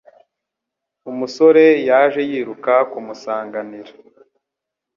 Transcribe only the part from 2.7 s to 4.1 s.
kumusanganira.